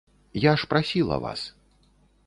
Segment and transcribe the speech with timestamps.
[0.43, 1.47] Я ж прасіла вас.